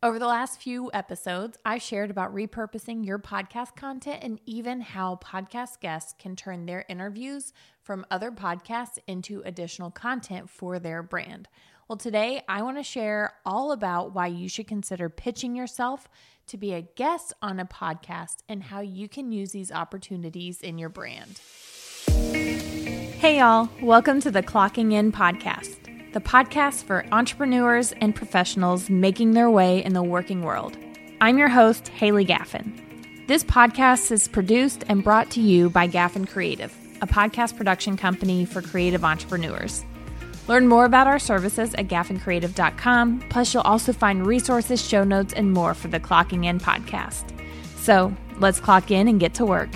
[0.00, 5.16] Over the last few episodes, I shared about repurposing your podcast content and even how
[5.16, 7.52] podcast guests can turn their interviews
[7.82, 11.48] from other podcasts into additional content for their brand.
[11.88, 16.08] Well, today I want to share all about why you should consider pitching yourself
[16.46, 20.78] to be a guest on a podcast and how you can use these opportunities in
[20.78, 21.40] your brand.
[23.18, 29.32] Hey, y'all, welcome to the Clocking In podcast the podcast for entrepreneurs and professionals making
[29.32, 30.76] their way in the working world.
[31.20, 33.26] I'm your host, Haley Gaffin.
[33.26, 38.46] This podcast is produced and brought to you by Gaffin Creative, a podcast production company
[38.46, 39.84] for creative entrepreneurs.
[40.46, 43.20] Learn more about our services at gaffincreative.com.
[43.28, 47.24] Plus, you'll also find resources, show notes, and more for the Clocking In podcast.
[47.76, 49.68] So let's clock in and get to work.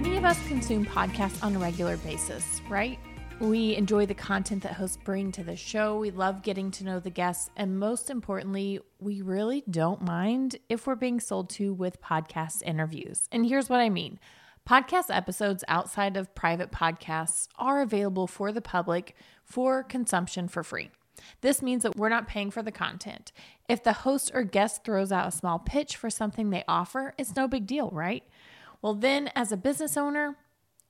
[0.00, 3.00] Many of us consume podcasts on a regular basis, right?
[3.40, 5.98] We enjoy the content that hosts bring to the show.
[5.98, 7.50] We love getting to know the guests.
[7.56, 13.28] And most importantly, we really don't mind if we're being sold to with podcast interviews.
[13.32, 14.20] And here's what I mean
[14.64, 20.92] podcast episodes outside of private podcasts are available for the public for consumption for free.
[21.40, 23.32] This means that we're not paying for the content.
[23.68, 27.34] If the host or guest throws out a small pitch for something they offer, it's
[27.34, 28.22] no big deal, right?
[28.80, 30.36] Well, then, as a business owner,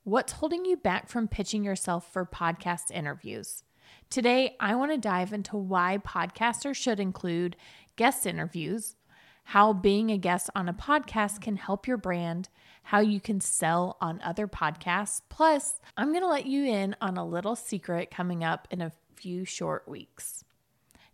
[0.04, 3.62] what's holding you back from pitching yourself for podcast interviews?
[4.10, 7.56] Today, I want to dive into why podcasters should include
[7.96, 8.96] guest interviews,
[9.44, 12.50] how being a guest on a podcast can help your brand,
[12.82, 15.22] how you can sell on other podcasts.
[15.30, 18.92] Plus, I'm going to let you in on a little secret coming up in a
[19.14, 20.44] few short weeks.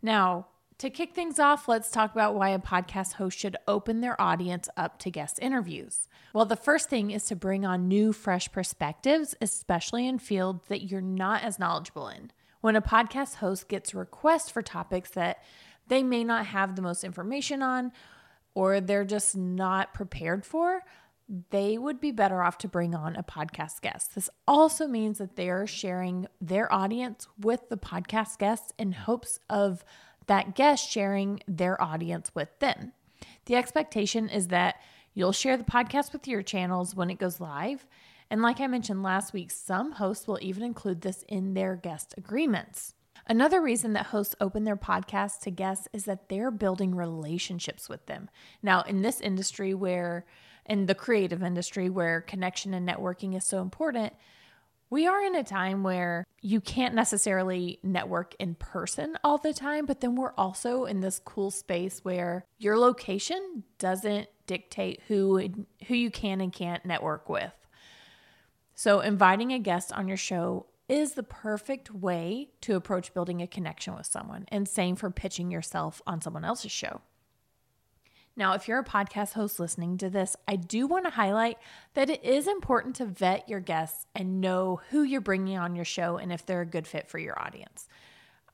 [0.03, 0.49] Now,
[0.85, 4.69] to kick things off, let's talk about why a podcast host should open their audience
[4.77, 6.09] up to guest interviews.
[6.35, 10.91] Well, the first thing is to bring on new, fresh perspectives, especially in fields that
[10.91, 12.33] you're not as knowledgeable in.
[12.61, 15.43] When a podcast host gets requests for topics that
[15.89, 17.91] they may not have the most information on
[18.55, 20.83] or they're just not prepared for,
[21.49, 24.15] they would be better off to bring on a podcast guest.
[24.15, 29.39] This also means that they are sharing their audience with the podcast guests in hopes
[29.49, 29.83] of
[30.27, 32.93] that guest sharing their audience with them.
[33.47, 34.77] The expectation is that
[35.13, 37.87] you'll share the podcast with your channels when it goes live.
[38.31, 42.15] And like I mentioned last week, some hosts will even include this in their guest
[42.17, 42.95] agreements.
[43.27, 48.05] Another reason that hosts open their podcasts to guests is that they're building relationships with
[48.07, 48.29] them.
[48.63, 50.27] Now, in this industry where,
[50.67, 54.13] in the creative industry where connection and networking is so important,
[54.95, 59.87] we are in a time where you can't necessarily network in person all the time,
[59.87, 65.49] but then we're also in this cool space where your location doesn't dictate who
[65.89, 67.53] who you can and can't network with.
[68.77, 73.49] So inviting a guest on your show is the perfect way to approach building a
[73.49, 77.01] connection with someone and same for pitching yourself on someone else's show.
[78.37, 81.59] Now, if you're a podcast host listening to this, I do want to highlight
[81.95, 85.85] that it is important to vet your guests and know who you're bringing on your
[85.85, 87.89] show and if they're a good fit for your audience.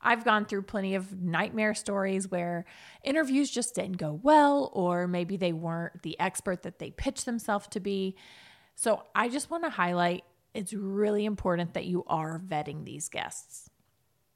[0.03, 2.65] I've gone through plenty of nightmare stories where
[3.03, 7.67] interviews just didn't go well, or maybe they weren't the expert that they pitched themselves
[7.69, 8.17] to be.
[8.77, 10.25] So I just want to highlight
[10.55, 13.69] it's really important that you are vetting these guests.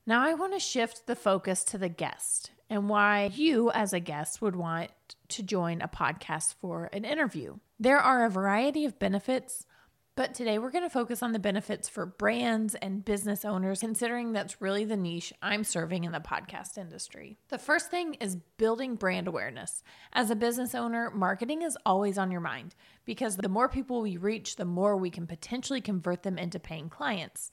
[0.07, 4.01] Now, I want to shift the focus to the guest and why you, as a
[4.01, 4.91] guest, would want
[5.29, 7.55] to join a podcast for an interview.
[7.79, 9.65] There are a variety of benefits,
[10.17, 14.33] but today we're going to focus on the benefits for brands and business owners, considering
[14.33, 17.39] that's really the niche I'm serving in the podcast industry.
[17.49, 19.85] The first thing is building brand awareness.
[20.13, 22.75] As a business owner, marketing is always on your mind
[23.05, 26.89] because the more people we reach, the more we can potentially convert them into paying
[26.89, 27.53] clients.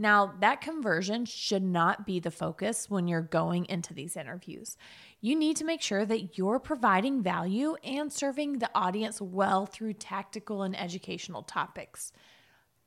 [0.00, 4.76] Now, that conversion should not be the focus when you're going into these interviews.
[5.20, 9.94] You need to make sure that you're providing value and serving the audience well through
[9.94, 12.12] tactical and educational topics.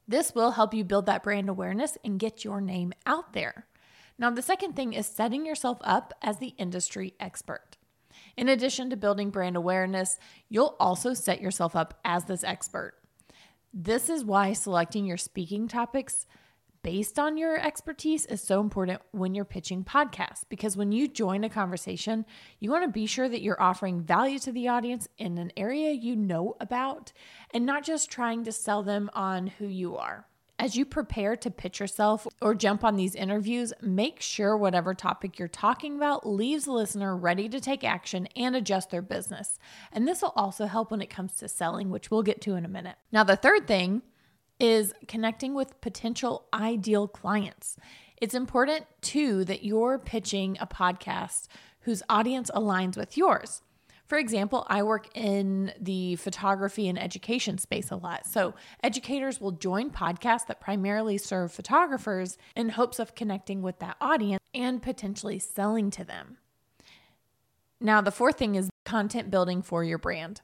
[0.08, 3.68] This will help you build that brand awareness and get your name out there.
[4.18, 7.76] Now, the second thing is setting yourself up as the industry expert.
[8.38, 10.18] In addition to building brand awareness,
[10.48, 12.94] you'll also set yourself up as this expert.
[13.74, 16.26] This is why selecting your speaking topics
[16.84, 21.44] based on your expertise is so important when you're pitching podcasts because when you join
[21.44, 22.26] a conversation,
[22.60, 25.92] you want to be sure that you're offering value to the audience in an area
[25.92, 27.14] you know about
[27.54, 30.26] and not just trying to sell them on who you are.
[30.58, 35.40] As you prepare to pitch yourself or jump on these interviews, make sure whatever topic
[35.40, 39.58] you're talking about leaves the listener ready to take action and adjust their business.
[39.92, 42.64] And this will also help when it comes to selling, which we'll get to in
[42.64, 42.98] a minute.
[43.12, 44.04] Now, the third thing
[44.62, 47.78] is connecting with potential ideal clients.
[48.18, 51.48] It's important too that you're pitching a podcast
[51.82, 53.64] whose audience aligns with yours.
[54.06, 58.28] For example, I work in the photography and education space a lot.
[58.28, 58.54] So,
[58.84, 64.44] educators will join podcasts that primarily serve photographers in hopes of connecting with that audience
[64.54, 66.38] and potentially selling to them.
[67.80, 70.42] Now, the fourth thing is content building for your brand.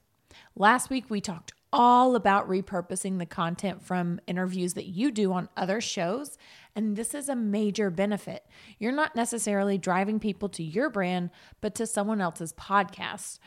[0.56, 5.48] Last week, we talked all about repurposing the content from interviews that you do on
[5.56, 6.36] other shows.
[6.76, 8.44] And this is a major benefit.
[8.80, 11.30] You're not necessarily driving people to your brand,
[11.62, 13.38] but to someone else's podcast.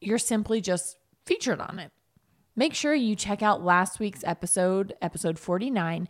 [0.00, 1.90] You're simply just featured on it.
[2.54, 6.08] Make sure you check out last week's episode, episode 49,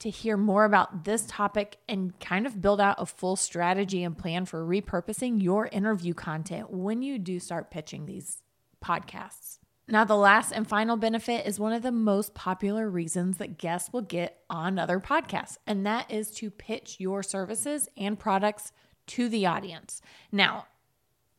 [0.00, 4.18] to hear more about this topic and kind of build out a full strategy and
[4.18, 8.42] plan for repurposing your interview content when you do start pitching these
[8.84, 9.60] podcasts.
[9.90, 13.92] Now, the last and final benefit is one of the most popular reasons that guests
[13.92, 18.70] will get on other podcasts, and that is to pitch your services and products
[19.08, 20.00] to the audience.
[20.30, 20.66] Now,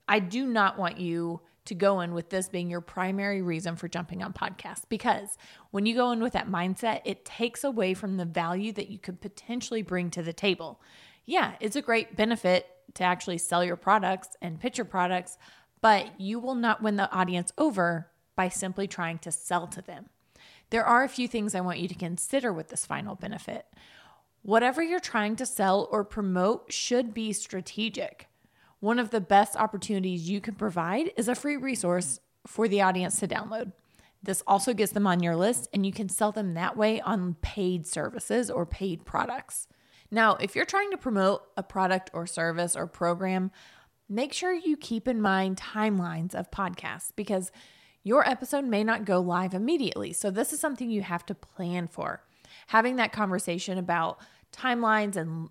[0.06, 3.88] I do not want you to go in with this being your primary reason for
[3.88, 5.38] jumping on podcasts because
[5.70, 9.00] when you go in with that mindset, it takes away from the value that you
[9.00, 10.82] could potentially bring to the table.
[11.26, 15.38] Yeah, it's a great benefit to actually sell your products and pitch your products,
[15.80, 18.11] but you will not win the audience over
[18.42, 20.10] by simply trying to sell to them.
[20.72, 23.68] There are a few things I want you to consider with this final benefit.
[24.42, 28.30] Whatever you're trying to sell or promote should be strategic.
[28.80, 33.20] One of the best opportunities you can provide is a free resource for the audience
[33.20, 33.74] to download.
[34.24, 37.36] This also gets them on your list, and you can sell them that way on
[37.44, 39.68] paid services or paid products.
[40.10, 43.52] Now, if you're trying to promote a product or service or program,
[44.10, 47.52] make sure you keep in mind timelines of podcasts because
[48.04, 50.14] your episode may not go live immediately.
[50.14, 52.24] So, this is something you have to plan for.
[52.68, 54.20] Having that conversation about
[54.52, 55.50] timelines and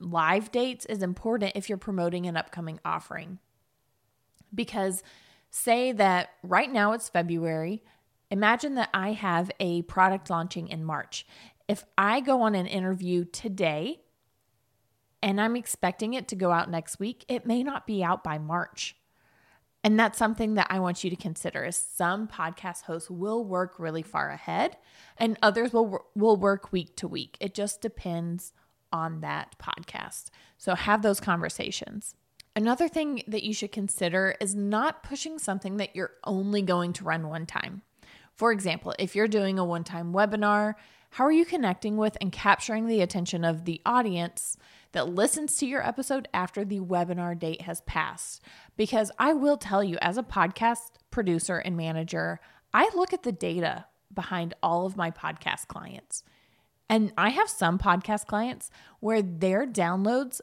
[0.00, 3.38] live dates is important if you're promoting an upcoming offering.
[4.54, 5.02] Because,
[5.50, 7.82] say that right now it's February,
[8.30, 11.26] imagine that I have a product launching in March.
[11.68, 14.00] If I go on an interview today
[15.22, 18.38] and I'm expecting it to go out next week, it may not be out by
[18.38, 18.96] March.
[19.84, 23.78] And that's something that I want you to consider is some podcast hosts will work
[23.78, 24.78] really far ahead
[25.18, 27.36] and others will will work week to week.
[27.38, 28.54] It just depends
[28.90, 30.30] on that podcast.
[30.56, 32.14] So have those conversations.
[32.56, 37.04] Another thing that you should consider is not pushing something that you're only going to
[37.04, 37.82] run one time.
[38.32, 40.74] For example, if you're doing a one time webinar,
[41.10, 44.56] how are you connecting with and capturing the attention of the audience
[44.94, 48.42] that listens to your episode after the webinar date has passed.
[48.76, 52.40] Because I will tell you, as a podcast producer and manager,
[52.72, 56.22] I look at the data behind all of my podcast clients.
[56.88, 58.70] And I have some podcast clients
[59.00, 60.40] where their downloads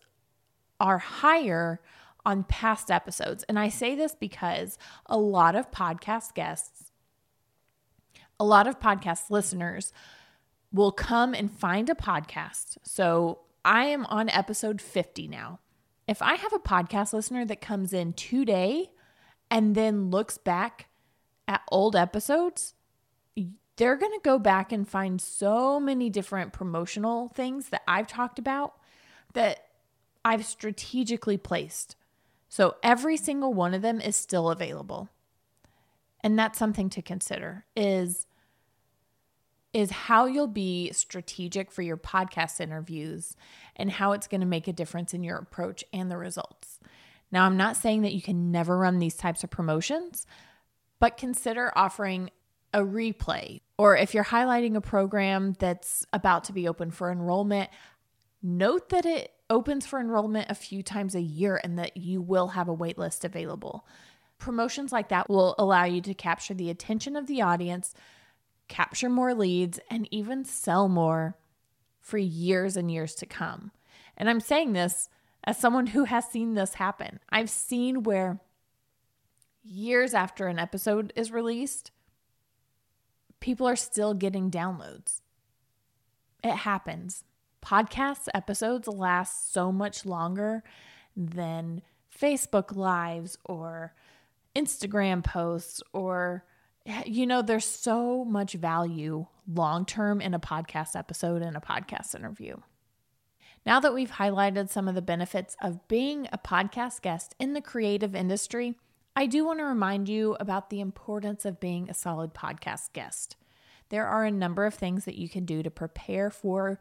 [0.80, 1.82] are higher
[2.26, 3.44] on past episodes.
[3.48, 6.92] And I say this because a lot of podcast guests,
[8.40, 9.94] a lot of podcast listeners
[10.74, 12.78] will come and find a podcast.
[12.84, 15.60] So I am on episode 50 now.
[16.08, 18.92] If I have a podcast listener that comes in today
[19.50, 20.88] and then looks back
[21.48, 22.74] at old episodes,
[23.78, 28.40] they're going to go back and find so many different promotional things that I've talked
[28.40, 28.76] about
[29.34, 29.66] that
[30.26, 31.96] I've strategically placed.
[32.50, 35.10] So every single one of them is still available.
[36.24, 38.28] And that's something to consider is
[39.74, 43.36] is how you'll be strategic for your podcast interviews
[43.76, 46.80] and how it's going to make a difference in your approach and the results.
[47.32, 50.26] Now, I'm not saying that you can never run these types of promotions,
[51.00, 52.30] but consider offering
[52.74, 53.62] a replay.
[53.78, 57.70] Or if you're highlighting a program that's about to be open for enrollment,
[58.44, 62.50] note that it opens for enrollment a few times a year and that you will
[62.50, 63.86] have a waitlist available.
[64.38, 67.94] Promotions like that will allow you to capture the attention of the audience
[68.72, 71.38] capture more leads, and even sell more
[72.00, 73.72] for years and years to come.
[74.16, 75.10] And I'm saying this
[75.44, 77.20] as someone who has seen this happen.
[77.30, 78.40] I've seen where
[79.62, 81.92] years after an episode is released,
[83.42, 85.20] people are still getting downloads.
[86.42, 87.26] It happens.
[87.62, 90.64] Podcast episodes last so much longer
[91.16, 91.82] than
[92.18, 93.94] Facebook Lives or
[94.56, 96.46] Instagram posts or
[97.06, 102.16] you know, there's so much value long term in a podcast episode and a podcast
[102.16, 102.58] interview.
[103.66, 107.62] Now that we've highlighted some of the benefits of being a podcast guest in the
[107.62, 108.76] creative industry,
[109.16, 113.36] I do want to remind you about the importance of being a solid podcast guest.
[113.90, 116.80] There are a number of things that you can do to prepare for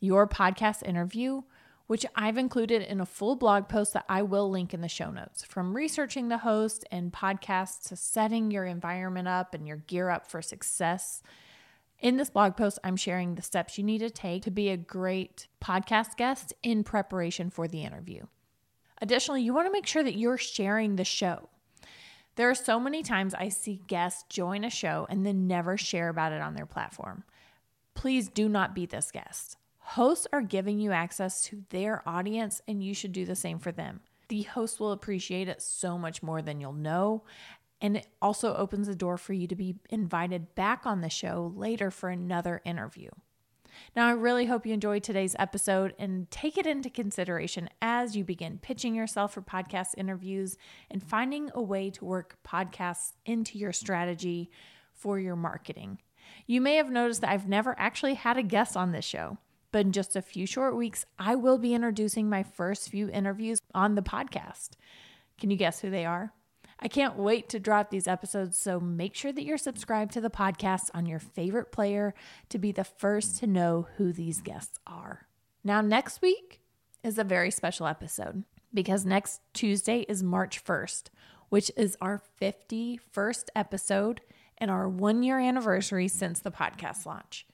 [0.00, 1.42] your podcast interview
[1.90, 5.10] which I've included in a full blog post that I will link in the show
[5.10, 5.42] notes.
[5.42, 10.28] From researching the host and podcasts to setting your environment up and your gear up
[10.30, 11.20] for success.
[11.98, 14.76] In this blog post, I'm sharing the steps you need to take to be a
[14.76, 18.22] great podcast guest in preparation for the interview.
[19.02, 21.48] Additionally, you want to make sure that you're sharing the show.
[22.36, 26.08] There are so many times I see guests join a show and then never share
[26.08, 27.24] about it on their platform.
[27.94, 29.56] Please do not be this guest.
[29.94, 33.72] Hosts are giving you access to their audience, and you should do the same for
[33.72, 33.98] them.
[34.28, 37.24] The host will appreciate it so much more than you'll know.
[37.80, 41.52] And it also opens the door for you to be invited back on the show
[41.56, 43.08] later for another interview.
[43.96, 48.22] Now, I really hope you enjoyed today's episode and take it into consideration as you
[48.22, 50.56] begin pitching yourself for podcast interviews
[50.88, 54.52] and finding a way to work podcasts into your strategy
[54.94, 55.98] for your marketing.
[56.46, 59.38] You may have noticed that I've never actually had a guest on this show.
[59.72, 63.60] But in just a few short weeks, I will be introducing my first few interviews
[63.74, 64.70] on the podcast.
[65.38, 66.32] Can you guess who they are?
[66.82, 70.30] I can't wait to drop these episodes, so make sure that you're subscribed to the
[70.30, 72.14] podcast on your favorite player
[72.48, 75.26] to be the first to know who these guests are.
[75.62, 76.62] Now, next week
[77.04, 81.10] is a very special episode because next Tuesday is March 1st,
[81.50, 84.22] which is our 51st episode
[84.56, 87.46] and our one year anniversary since the podcast launch.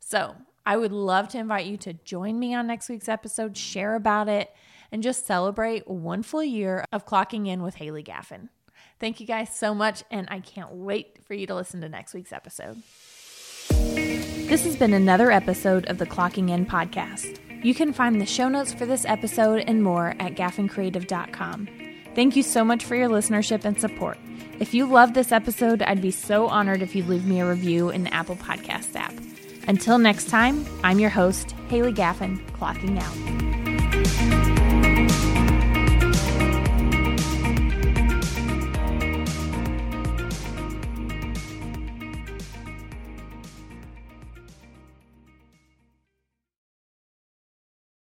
[0.00, 3.94] So, I would love to invite you to join me on next week's episode, share
[3.94, 4.50] about it,
[4.90, 8.48] and just celebrate one full year of clocking in with Haley Gaffin.
[8.98, 12.14] Thank you guys so much, and I can't wait for you to listen to next
[12.14, 12.82] week's episode.
[13.68, 17.38] This has been another episode of the Clocking In podcast.
[17.64, 21.68] You can find the show notes for this episode and more at gaffincreative.com.
[22.14, 24.18] Thank you so much for your listenership and support.
[24.60, 27.90] If you loved this episode, I'd be so honored if you'd leave me a review
[27.90, 29.14] in the Apple Podcast app.
[29.66, 33.43] Until next time, I'm your host, Haley Gaffin, clocking out.